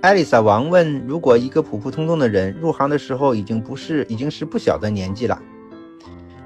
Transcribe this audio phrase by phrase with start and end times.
[0.00, 5.38] 艾丽莎王问：“如果一个普普通通的人入行的时候已经不是已经是不小的年纪了，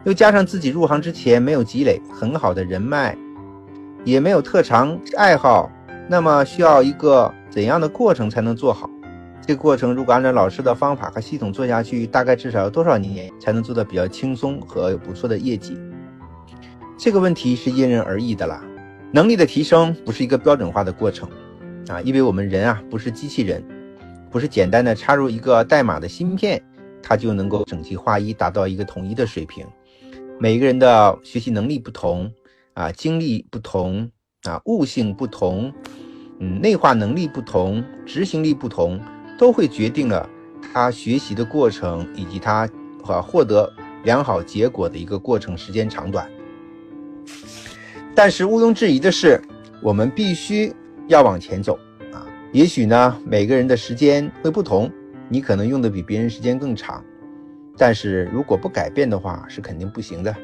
[0.03, 3.17] 又加上自己入行之前没有积累很好的人脉，
[4.03, 5.71] 也没有特长爱好，
[6.09, 8.91] 那么需要一个怎样的过程才能做好？
[9.47, 15.79] 这个过程如果按照老师的方法和系统做下去，大概至少要多少年才能做得比较轻松和有不错的业绩？
[16.99, 18.61] 这个问题是因人而异的啦。
[19.13, 21.29] 能力的提升不是一个标准化的过程。”
[21.89, 23.63] 啊，因为我们人啊不是机器人，
[24.31, 26.63] 不是简单的插入一个代码的芯片，
[27.03, 29.67] 它就能够整齐划一，达到一个统一的水平。
[30.41, 32.33] 每个人的学习能力不同，
[32.73, 34.11] 啊，经历不同，
[34.45, 35.71] 啊，悟性不同，
[36.41, 38.99] 嗯，内化能力不同，执行力不同，
[39.39, 40.29] 都会决定了
[40.73, 42.67] 他学习的过程以及他
[43.03, 43.71] 和获得
[44.05, 46.27] 良好结果的一个过程时间长短。
[48.15, 49.39] 但是毋庸置疑的是，
[49.83, 50.75] 我们必须。
[51.07, 51.79] 要往前走
[52.13, 52.25] 啊！
[52.53, 54.91] 也许呢，每个人的时间会不同，
[55.29, 57.05] 你可能用的比别人时间更长，
[57.77, 60.35] 但是如果不改变的话，是肯定不行的。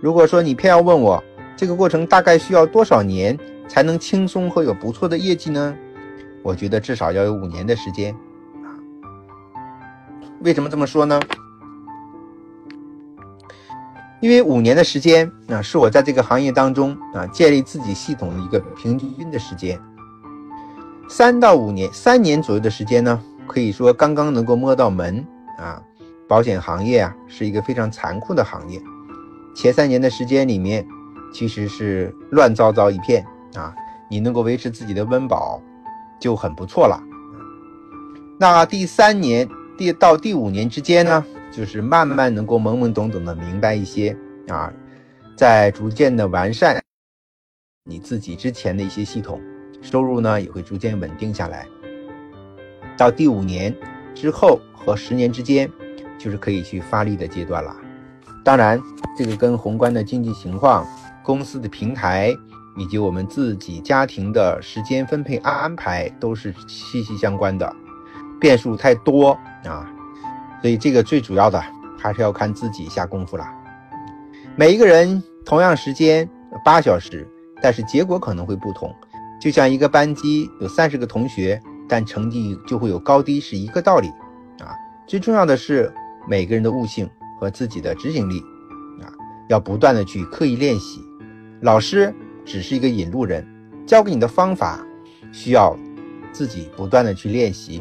[0.00, 1.22] 如果说你偏要问我
[1.56, 5.76] 这个过程大概需要多少年才能轻松和有不错的业绩呢？
[6.42, 8.14] 我觉得至少要有五年的时间
[8.62, 8.70] 啊！
[10.40, 11.20] 为什么这么说呢？
[14.20, 19.80] 因为五年的时间啊，是我在这个行业当中啊建立自己系统的一个平均的时间。
[21.08, 25.24] 三到五年，三年左右的时间呢，可以说刚刚能够摸到门
[25.56, 25.82] 啊。
[26.28, 28.78] 保险行业啊，是一个非常残酷的行业。
[29.54, 30.86] 前三年的时间里面，
[31.32, 33.74] 其实是乱糟糟一片啊。
[34.10, 35.60] 你能够维持自己的温饱，
[36.20, 37.02] 就很不错了。
[38.38, 41.24] 那第三年、第到第五年之间呢？
[41.50, 44.14] 就是慢慢能够懵懵懂懂的明白一些
[44.48, 44.70] 啊，
[45.34, 46.78] 在逐渐的完善
[47.84, 49.40] 你自己之前的一些系统，
[49.80, 51.66] 收入呢也会逐渐稳定下来。
[52.96, 53.74] 到第五年
[54.14, 55.70] 之后和十年之间，
[56.18, 57.74] 就是可以去发力的阶段了。
[58.44, 58.80] 当然，
[59.16, 60.86] 这个跟宏观的经济情况、
[61.22, 62.34] 公司的平台
[62.76, 67.70] 以及我们自己家庭的时间分配安安排都是息息相关的，
[68.40, 69.30] 变数太多
[69.64, 69.88] 啊。
[70.60, 71.62] 所以这个最主要的
[71.98, 73.44] 还是要看自己下功夫了。
[74.56, 76.28] 每一个人同样时间
[76.64, 77.28] 八小时，
[77.62, 78.92] 但是结果可能会不同。
[79.40, 84.08] 就像一个班级有三十个同学，但成绩就会有高低，是一个道理
[84.60, 84.74] 啊。
[85.06, 85.92] 最重要的是
[86.28, 87.08] 每个人的悟性
[87.40, 88.40] 和自己的执行力
[89.00, 89.06] 啊，
[89.48, 91.00] 要不断的去刻意练习。
[91.62, 93.46] 老师只是一个引路人，
[93.86, 94.84] 教给你的方法
[95.32, 95.76] 需要
[96.32, 97.76] 自己不断的去练习。